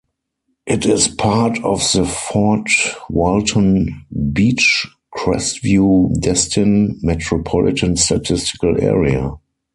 It 0.65 0.83
is 0.87 1.07
part 1.07 1.63
of 1.63 1.77
the 1.93 2.05
Fort 2.05 2.67
Walton 3.07 4.03
Beach-Crestview-Destin 4.33 6.97
Metropolitan 7.03 7.95
Statistical 7.97 8.81
Area. 8.83 9.35